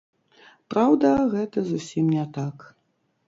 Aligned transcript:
Праўда, 0.73 1.11
гэта 1.35 1.57
зусім 1.67 2.05
не 2.17 2.23
так. 2.39 2.55